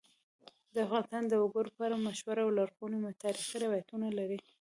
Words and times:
افغانستان 0.85 1.23
د 1.27 1.33
وګړي 1.43 1.71
په 1.75 1.81
اړه 1.87 2.03
مشهور 2.07 2.37
او 2.43 2.49
لرغوني 2.59 2.97
تاریخی 3.23 3.57
روایتونه 3.65 4.07
لري. 4.17 4.37